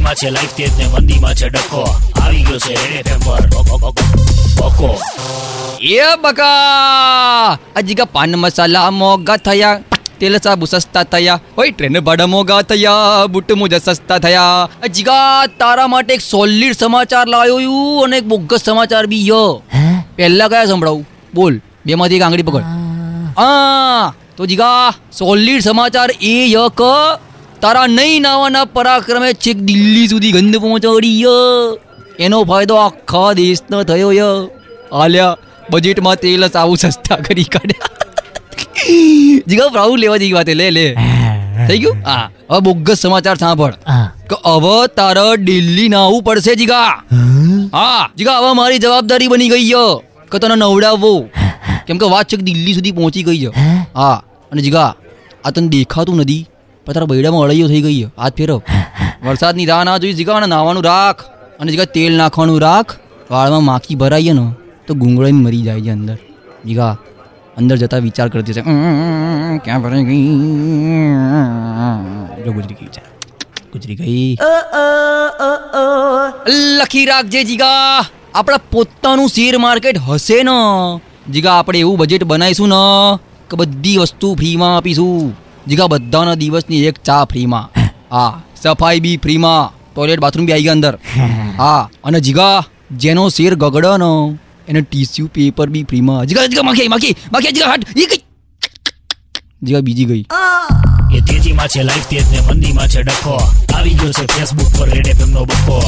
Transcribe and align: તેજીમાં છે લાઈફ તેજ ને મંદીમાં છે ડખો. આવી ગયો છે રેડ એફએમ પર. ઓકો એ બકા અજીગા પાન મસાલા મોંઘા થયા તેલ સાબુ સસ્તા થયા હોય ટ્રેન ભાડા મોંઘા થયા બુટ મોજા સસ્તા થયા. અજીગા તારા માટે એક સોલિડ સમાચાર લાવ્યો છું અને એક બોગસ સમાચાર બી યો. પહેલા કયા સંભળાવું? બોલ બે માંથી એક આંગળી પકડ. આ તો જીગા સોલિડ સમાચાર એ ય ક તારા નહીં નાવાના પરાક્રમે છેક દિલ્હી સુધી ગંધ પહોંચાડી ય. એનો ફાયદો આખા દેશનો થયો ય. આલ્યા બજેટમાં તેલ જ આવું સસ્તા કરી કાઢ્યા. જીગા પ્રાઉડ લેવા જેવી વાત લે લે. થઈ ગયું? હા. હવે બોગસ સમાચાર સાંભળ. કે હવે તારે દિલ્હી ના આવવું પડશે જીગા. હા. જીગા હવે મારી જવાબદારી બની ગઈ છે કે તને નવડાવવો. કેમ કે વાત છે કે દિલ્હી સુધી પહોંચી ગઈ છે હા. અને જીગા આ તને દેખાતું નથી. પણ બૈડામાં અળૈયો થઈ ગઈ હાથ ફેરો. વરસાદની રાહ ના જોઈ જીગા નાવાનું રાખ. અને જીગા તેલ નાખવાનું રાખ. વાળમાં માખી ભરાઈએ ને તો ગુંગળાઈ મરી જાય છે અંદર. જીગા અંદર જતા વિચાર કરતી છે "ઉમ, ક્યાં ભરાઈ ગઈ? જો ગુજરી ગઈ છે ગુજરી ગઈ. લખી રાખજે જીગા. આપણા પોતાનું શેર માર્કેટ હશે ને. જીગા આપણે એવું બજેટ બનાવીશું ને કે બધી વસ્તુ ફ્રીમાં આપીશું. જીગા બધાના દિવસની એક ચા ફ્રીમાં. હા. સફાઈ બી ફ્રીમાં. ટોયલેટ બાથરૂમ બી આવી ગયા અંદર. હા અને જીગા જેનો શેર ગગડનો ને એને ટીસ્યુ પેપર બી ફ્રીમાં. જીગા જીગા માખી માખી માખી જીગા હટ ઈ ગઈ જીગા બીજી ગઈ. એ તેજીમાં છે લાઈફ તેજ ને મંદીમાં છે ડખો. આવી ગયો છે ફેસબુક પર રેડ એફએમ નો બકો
તેજીમાં 0.00 0.16
છે 0.16 0.28
લાઈફ 0.30 0.54
તેજ 0.56 0.72
ને 0.78 0.84
મંદીમાં 0.92 1.34
છે 1.34 1.48
ડખો. 1.50 1.82
આવી 2.22 2.42
ગયો 2.42 2.58
છે 2.58 2.74
રેડ 2.74 3.06
એફએમ 3.06 3.20
પર. 3.20 3.44
ઓકો 4.66 4.90
એ 5.80 6.16
બકા 6.22 7.58
અજીગા 7.76 8.08
પાન 8.14 8.36
મસાલા 8.36 8.90
મોંઘા 8.90 9.36
થયા 9.36 9.80
તેલ 10.18 10.38
સાબુ 10.44 10.66
સસ્તા 10.66 11.04
થયા 11.04 11.40
હોય 11.56 11.72
ટ્રેન 11.72 12.00
ભાડા 12.00 12.26
મોંઘા 12.34 12.62
થયા 12.62 13.28
બુટ 13.28 13.50
મોજા 13.52 13.82
સસ્તા 13.86 14.18
થયા. 14.18 14.68
અજીગા 14.82 15.46
તારા 15.60 15.88
માટે 15.88 16.12
એક 16.16 16.22
સોલિડ 16.32 16.74
સમાચાર 16.80 17.26
લાવ્યો 17.28 17.60
છું 17.60 18.04
અને 18.04 18.16
એક 18.20 18.26
બોગસ 18.32 18.64
સમાચાર 18.64 19.04
બી 19.06 19.24
યો. 19.28 19.62
પહેલા 20.16 20.48
કયા 20.48 20.68
સંભળાવું? 20.72 21.04
બોલ 21.34 21.54
બે 21.84 21.94
માંથી 21.94 22.16
એક 22.20 22.24
આંગળી 22.24 22.48
પકડ. 22.48 22.64
આ 23.36 24.12
તો 24.36 24.42
જીગા 24.50 24.92
સોલિડ 25.12 25.60
સમાચાર 25.68 26.10
એ 26.32 26.36
ય 26.56 26.64
ક 26.80 26.82
તારા 27.60 27.86
નહીં 27.86 28.22
નાવાના 28.22 28.64
પરાક્રમે 28.64 29.32
છેક 29.32 29.56
દિલ્હી 29.56 30.08
સુધી 30.08 30.32
ગંધ 30.32 30.56
પહોંચાડી 30.56 31.22
ય. 31.22 31.26
એનો 32.18 32.44
ફાયદો 32.44 32.74
આખા 32.74 33.32
દેશનો 33.32 33.82
થયો 33.82 34.12
ય. 34.12 34.48
આલ્યા 34.92 35.36
બજેટમાં 35.70 36.16
તેલ 36.16 36.46
જ 36.46 36.56
આવું 36.56 36.76
સસ્તા 36.76 37.16
કરી 37.16 37.44
કાઢ્યા. 37.44 37.88
જીગા 39.46 39.68
પ્રાઉડ 39.68 39.98
લેવા 39.98 40.16
જેવી 40.16 40.32
વાત 40.32 40.48
લે 40.48 40.70
લે. 40.70 40.94
થઈ 41.68 41.78
ગયું? 41.78 41.96
હા. 42.04 42.30
હવે 42.50 42.60
બોગસ 42.60 42.98
સમાચાર 42.98 43.36
સાંભળ. 43.36 43.72
કે 44.30 44.36
હવે 44.44 44.86
તારે 44.96 45.36
દિલ્હી 45.36 45.88
ના 45.88 46.04
આવવું 46.04 46.22
પડશે 46.22 46.54
જીગા. 46.54 47.02
હા. 47.72 48.08
જીગા 48.18 48.38
હવે 48.38 48.52
મારી 48.52 48.78
જવાબદારી 48.78 49.28
બની 49.28 49.48
ગઈ 49.48 49.68
છે 49.68 49.84
કે 50.32 50.38
તને 50.38 50.54
નવડાવવો. 50.54 51.28
કેમ 51.86 51.98
કે 51.98 52.06
વાત 52.06 52.28
છે 52.28 52.36
કે 52.36 52.42
દિલ્હી 52.42 52.74
સુધી 52.74 52.92
પહોંચી 52.92 53.22
ગઈ 53.22 53.38
છે 53.38 53.50
હા. 53.94 54.22
અને 54.52 54.62
જીગા 54.62 54.94
આ 55.44 55.50
તને 55.50 55.68
દેખાતું 55.68 56.16
નથી. 56.16 56.46
પણ 56.86 57.04
બૈડામાં 57.04 57.40
અળૈયો 57.40 57.68
થઈ 57.68 57.80
ગઈ 57.82 58.04
હાથ 58.04 58.34
ફેરો. 58.36 58.62
વરસાદની 59.24 59.66
રાહ 59.66 59.84
ના 59.84 59.98
જોઈ 59.98 60.12
જીગા 60.12 60.46
નાવાનું 60.46 60.84
રાખ. 60.84 61.22
અને 61.60 61.70
જીગા 61.70 61.84
તેલ 61.84 62.16
નાખવાનું 62.16 62.60
રાખ. 62.60 62.96
વાળમાં 63.30 63.64
માખી 63.64 63.94
ભરાઈએ 63.94 64.32
ને 64.32 64.52
તો 64.86 64.94
ગુંગળાઈ 64.94 65.32
મરી 65.32 65.62
જાય 65.62 65.80
છે 65.80 65.90
અંદર. 65.90 66.18
જીગા 66.66 66.96
અંદર 67.56 67.76
જતા 67.76 67.96
વિચાર 67.96 68.28
કરતી 68.28 68.52
છે 68.52 68.60
"ઉમ, 68.60 69.58
ક્યાં 69.58 69.82
ભરાઈ 69.82 70.04
ગઈ? 70.04 70.26
જો 72.44 72.52
ગુજરી 72.52 72.74
ગઈ 72.74 72.86
છે 72.86 73.02
ગુજરી 73.72 73.96
ગઈ. 73.96 74.36
લખી 76.82 77.04
રાખજે 77.04 77.44
જીગા. 77.44 78.04
આપણા 78.34 78.56
પોતાનું 78.56 79.28
શેર 79.28 79.58
માર્કેટ 79.58 79.98
હશે 79.98 80.42
ને. 80.42 80.50
જીગા 81.32 81.52
આપણે 81.52 81.78
એવું 81.78 81.98
બજેટ 81.98 82.24
બનાવીશું 82.24 82.68
ને 82.68 83.18
કે 83.50 83.56
બધી 83.56 83.96
વસ્તુ 83.96 84.34
ફ્રીમાં 84.34 84.76
આપીશું. 84.76 85.49
જીગા 85.70 85.86
બધાના 85.86 86.34
દિવસની 86.34 86.84
એક 86.84 86.96
ચા 87.04 87.24
ફ્રીમાં. 87.24 87.66
હા. 88.10 88.42
સફાઈ 88.62 89.00
બી 89.00 89.16
ફ્રીમાં. 89.16 89.72
ટોયલેટ 89.94 90.20
બાથરૂમ 90.20 90.46
બી 90.46 90.52
આવી 90.52 90.62
ગયા 90.62 90.72
અંદર. 90.72 90.94
હા 91.58 91.82
અને 92.04 92.20
જીગા 92.20 92.56
જેનો 93.02 93.28
શેર 93.28 93.54
ગગડનો 93.54 94.10
ને 94.26 94.38
એને 94.68 94.80
ટીસ્યુ 94.80 95.26
પેપર 95.34 95.68
બી 95.68 95.84
ફ્રીમાં. 95.84 96.26
જીગા 96.26 96.46
જીગા 96.46 96.66
માખી 96.70 96.88
માખી 96.88 97.14
માખી 97.32 97.52
જીગા 97.52 97.72
હટ 97.74 97.98
ઈ 97.98 98.08
ગઈ 98.10 98.22
જીગા 99.62 99.80
બીજી 99.80 100.04
ગઈ. 100.04 100.24
એ 101.16 101.20
તેજીમાં 101.20 101.68
છે 101.68 101.82
લાઈફ 101.82 102.08
તેજ 102.10 102.26
ને 102.32 102.40
મંદીમાં 102.40 102.88
છે 102.88 103.02
ડખો. 103.02 103.36
આવી 103.74 103.94
ગયો 103.94 104.12
છે 104.12 104.26
ફેસબુક 104.34 104.78
પર 104.78 104.88
રેડ 104.88 105.06
એફએમ 105.06 105.30
નો 105.30 105.44
બકો 105.44 105.78